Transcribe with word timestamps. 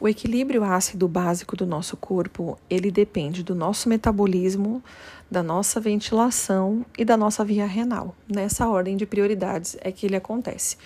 O 0.00 0.08
equilíbrio 0.08 0.64
ácido 0.64 1.06
básico 1.06 1.54
do 1.54 1.66
nosso 1.66 1.94
corpo, 1.94 2.58
ele 2.70 2.90
depende 2.90 3.42
do 3.42 3.54
nosso 3.54 3.86
metabolismo, 3.86 4.82
da 5.30 5.42
nossa 5.42 5.78
ventilação 5.78 6.86
e 6.96 7.04
da 7.04 7.18
nossa 7.18 7.44
via 7.44 7.66
renal. 7.66 8.16
Nessa 8.26 8.66
ordem 8.66 8.96
de 8.96 9.04
prioridades 9.04 9.76
é 9.82 9.92
que 9.92 10.06
ele 10.06 10.16
acontece. 10.16 10.78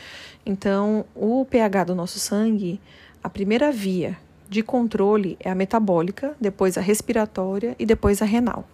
Então, 0.44 1.04
o 1.14 1.46
pH 1.48 1.84
do 1.84 1.94
nosso 1.94 2.18
sangue, 2.18 2.80
a 3.22 3.30
primeira 3.30 3.70
via 3.70 4.18
de 4.48 4.64
controle 4.64 5.36
é 5.38 5.48
a 5.48 5.54
metabólica, 5.54 6.36
depois 6.40 6.76
a 6.76 6.80
respiratória 6.80 7.76
e 7.78 7.86
depois 7.86 8.20
a 8.20 8.24
renal. 8.24 8.68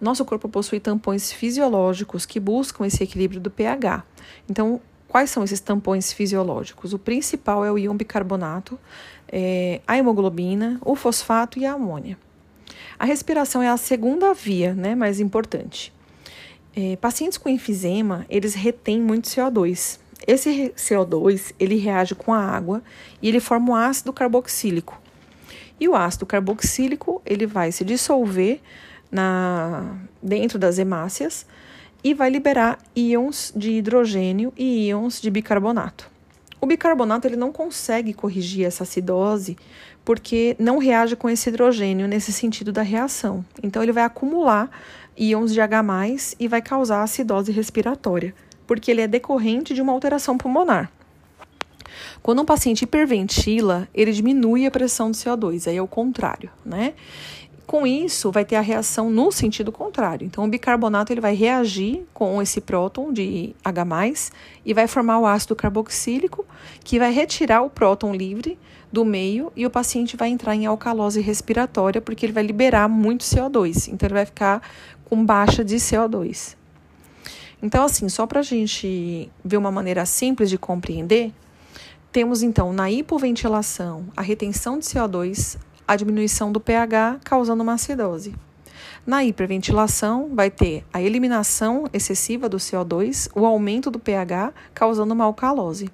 Nosso 0.00 0.24
corpo 0.24 0.48
possui 0.48 0.78
tampões 0.78 1.32
fisiológicos 1.32 2.24
que 2.24 2.38
buscam 2.38 2.86
esse 2.86 3.02
equilíbrio 3.02 3.40
do 3.40 3.50
pH. 3.50 4.04
Então, 4.48 4.80
Quais 5.08 5.30
são 5.30 5.42
esses 5.42 5.60
tampões 5.60 6.12
fisiológicos? 6.12 6.92
O 6.92 6.98
principal 6.98 7.64
é 7.64 7.72
o 7.72 7.78
íon 7.78 7.96
bicarbonato, 7.96 8.78
é, 9.26 9.80
a 9.86 9.96
hemoglobina, 9.96 10.78
o 10.84 10.94
fosfato 10.94 11.58
e 11.58 11.64
a 11.64 11.72
amônia. 11.72 12.18
A 12.98 13.04
respiração 13.04 13.62
é 13.62 13.68
a 13.68 13.76
segunda 13.76 14.34
via, 14.34 14.74
né, 14.74 14.94
mais 14.94 15.18
importante. 15.18 15.92
É, 16.76 16.96
pacientes 16.96 17.38
com 17.38 17.48
enfisema, 17.48 18.26
eles 18.28 18.54
retêm 18.54 19.00
muito 19.00 19.28
CO2. 19.28 19.98
Esse 20.26 20.74
CO2, 20.76 21.54
ele 21.58 21.76
reage 21.76 22.14
com 22.14 22.34
a 22.34 22.40
água 22.40 22.82
e 23.22 23.28
ele 23.28 23.40
forma 23.40 23.72
o 23.72 23.74
ácido 23.74 24.12
carboxílico. 24.12 25.00
E 25.80 25.88
o 25.88 25.94
ácido 25.94 26.26
carboxílico, 26.26 27.22
ele 27.24 27.46
vai 27.46 27.72
se 27.72 27.84
dissolver 27.84 28.60
na, 29.10 29.96
dentro 30.22 30.58
das 30.58 30.78
hemácias, 30.78 31.46
e 32.02 32.14
vai 32.14 32.30
liberar 32.30 32.78
íons 32.94 33.52
de 33.54 33.72
hidrogênio 33.72 34.52
e 34.56 34.88
íons 34.88 35.20
de 35.20 35.30
bicarbonato. 35.30 36.10
O 36.60 36.66
bicarbonato 36.66 37.26
ele 37.26 37.36
não 37.36 37.52
consegue 37.52 38.12
corrigir 38.12 38.66
essa 38.66 38.82
acidose 38.82 39.56
porque 40.04 40.56
não 40.58 40.78
reage 40.78 41.14
com 41.14 41.28
esse 41.28 41.48
hidrogênio 41.48 42.08
nesse 42.08 42.32
sentido 42.32 42.72
da 42.72 42.82
reação. 42.82 43.44
Então 43.62 43.82
ele 43.82 43.92
vai 43.92 44.04
acumular 44.04 44.70
íons 45.16 45.52
de 45.52 45.60
H+ 45.60 46.36
e 46.38 46.48
vai 46.48 46.62
causar 46.62 47.02
acidose 47.02 47.52
respiratória, 47.52 48.34
porque 48.66 48.90
ele 48.90 49.02
é 49.02 49.06
decorrente 49.06 49.74
de 49.74 49.82
uma 49.82 49.92
alteração 49.92 50.38
pulmonar. 50.38 50.90
Quando 52.22 52.42
um 52.42 52.44
paciente 52.44 52.82
hiperventila, 52.82 53.88
ele 53.94 54.12
diminui 54.12 54.66
a 54.66 54.70
pressão 54.70 55.10
do 55.10 55.16
CO2, 55.16 55.68
aí 55.68 55.76
é 55.76 55.82
o 55.82 55.88
contrário, 55.88 56.50
né? 56.64 56.94
Com 57.68 57.86
isso, 57.86 58.32
vai 58.32 58.46
ter 58.46 58.56
a 58.56 58.62
reação 58.62 59.10
no 59.10 59.30
sentido 59.30 59.70
contrário. 59.70 60.24
Então, 60.24 60.42
o 60.42 60.48
bicarbonato 60.48 61.12
ele 61.12 61.20
vai 61.20 61.34
reagir 61.34 62.02
com 62.14 62.40
esse 62.40 62.62
próton 62.62 63.12
de 63.12 63.54
H+, 63.62 63.84
e 64.64 64.72
vai 64.72 64.88
formar 64.88 65.18
o 65.18 65.26
ácido 65.26 65.54
carboxílico, 65.54 66.46
que 66.82 66.98
vai 66.98 67.12
retirar 67.12 67.60
o 67.60 67.68
próton 67.68 68.14
livre 68.14 68.58
do 68.90 69.04
meio 69.04 69.52
e 69.54 69.66
o 69.66 69.70
paciente 69.70 70.16
vai 70.16 70.30
entrar 70.30 70.54
em 70.54 70.64
alcalose 70.64 71.20
respiratória, 71.20 72.00
porque 72.00 72.24
ele 72.24 72.32
vai 72.32 72.42
liberar 72.42 72.88
muito 72.88 73.22
CO2. 73.22 73.88
Então, 73.92 74.06
ele 74.06 74.14
vai 74.14 74.24
ficar 74.24 74.62
com 75.04 75.22
baixa 75.22 75.62
de 75.62 75.76
CO2. 75.76 76.56
Então, 77.62 77.84
assim, 77.84 78.08
só 78.08 78.26
para 78.26 78.40
a 78.40 78.42
gente 78.42 79.30
ver 79.44 79.58
uma 79.58 79.70
maneira 79.70 80.06
simples 80.06 80.48
de 80.48 80.56
compreender, 80.56 81.34
temos 82.10 82.42
então 82.42 82.72
na 82.72 82.90
hipoventilação 82.90 84.06
a 84.16 84.22
retenção 84.22 84.78
de 84.78 84.86
CO2, 84.86 85.58
a 85.88 85.96
diminuição 85.96 86.52
do 86.52 86.60
pH, 86.60 87.20
causando 87.24 87.62
uma 87.62 87.72
acidose. 87.72 88.34
Na 89.06 89.24
hiperventilação, 89.24 90.28
vai 90.34 90.50
ter 90.50 90.84
a 90.92 91.00
eliminação 91.00 91.88
excessiva 91.94 92.46
do 92.46 92.58
CO2, 92.58 93.30
o 93.34 93.46
aumento 93.46 93.90
do 93.90 93.98
pH, 93.98 94.52
causando 94.74 95.14
uma 95.14 95.24
alcalose. 95.24 95.90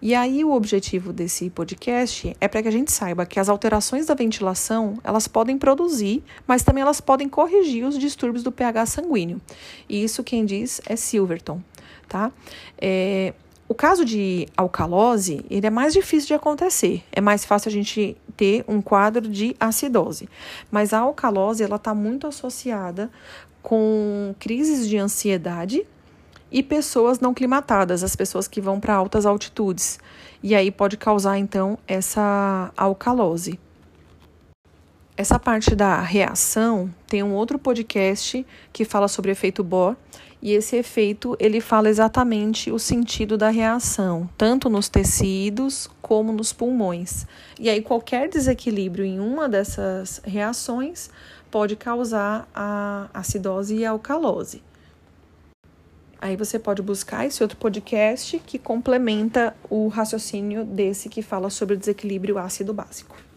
E 0.00 0.14
aí 0.14 0.44
o 0.44 0.52
objetivo 0.52 1.12
desse 1.12 1.48
podcast 1.50 2.36
é 2.38 2.46
para 2.46 2.62
que 2.62 2.68
a 2.68 2.70
gente 2.70 2.92
saiba 2.92 3.26
que 3.26 3.40
as 3.40 3.48
alterações 3.48 4.06
da 4.06 4.14
ventilação, 4.14 4.98
elas 5.02 5.26
podem 5.26 5.58
produzir, 5.58 6.22
mas 6.46 6.62
também 6.62 6.82
elas 6.82 7.00
podem 7.00 7.28
corrigir 7.28 7.84
os 7.84 7.98
distúrbios 7.98 8.44
do 8.44 8.52
pH 8.52 8.86
sanguíneo. 8.86 9.40
E 9.88 10.04
isso 10.04 10.22
quem 10.22 10.44
diz 10.44 10.80
é 10.86 10.94
Silverton, 10.94 11.60
tá? 12.06 12.30
É, 12.80 13.32
o 13.68 13.74
caso 13.74 14.04
de 14.04 14.48
alcalose, 14.56 15.44
ele 15.50 15.66
é 15.66 15.70
mais 15.70 15.92
difícil 15.92 16.28
de 16.28 16.34
acontecer. 16.34 17.04
É 17.12 17.20
mais 17.20 17.44
fácil 17.44 17.68
a 17.68 17.72
gente 17.72 18.16
ter 18.34 18.64
um 18.66 18.80
quadro 18.80 19.28
de 19.28 19.54
acidose. 19.60 20.28
Mas 20.70 20.94
a 20.94 21.00
alcalose, 21.00 21.62
ela 21.62 21.76
está 21.76 21.94
muito 21.94 22.26
associada 22.26 23.10
com 23.62 24.34
crises 24.38 24.88
de 24.88 24.96
ansiedade 24.96 25.86
e 26.50 26.62
pessoas 26.62 27.20
não 27.20 27.34
climatadas, 27.34 28.02
as 28.02 28.16
pessoas 28.16 28.48
que 28.48 28.60
vão 28.60 28.80
para 28.80 28.94
altas 28.94 29.26
altitudes. 29.26 29.98
E 30.42 30.54
aí 30.54 30.70
pode 30.70 30.96
causar, 30.96 31.36
então, 31.36 31.78
essa 31.86 32.72
alcalose. 32.74 33.60
Essa 35.18 35.36
parte 35.36 35.74
da 35.74 36.00
reação 36.00 36.88
tem 37.08 37.24
um 37.24 37.34
outro 37.34 37.58
podcast 37.58 38.46
que 38.72 38.84
fala 38.84 39.08
sobre 39.08 39.32
efeito 39.32 39.64
Bohr 39.64 39.96
e 40.40 40.52
esse 40.52 40.76
efeito 40.76 41.36
ele 41.40 41.60
fala 41.60 41.88
exatamente 41.88 42.70
o 42.70 42.78
sentido 42.78 43.36
da 43.36 43.48
reação, 43.48 44.30
tanto 44.38 44.70
nos 44.70 44.88
tecidos 44.88 45.90
como 46.00 46.32
nos 46.32 46.52
pulmões. 46.52 47.26
E 47.58 47.68
aí 47.68 47.82
qualquer 47.82 48.28
desequilíbrio 48.28 49.04
em 49.04 49.18
uma 49.18 49.48
dessas 49.48 50.22
reações 50.24 51.10
pode 51.50 51.74
causar 51.74 52.48
a 52.54 53.08
acidose 53.12 53.74
e 53.74 53.84
a 53.84 53.90
alcalose. 53.90 54.62
Aí 56.20 56.36
você 56.36 56.60
pode 56.60 56.80
buscar 56.80 57.26
esse 57.26 57.42
outro 57.42 57.58
podcast 57.58 58.40
que 58.46 58.56
complementa 58.56 59.52
o 59.68 59.88
raciocínio 59.88 60.64
desse 60.64 61.08
que 61.08 61.22
fala 61.22 61.50
sobre 61.50 61.74
o 61.74 61.76
desequilíbrio 61.76 62.38
ácido 62.38 62.72
básico. 62.72 63.27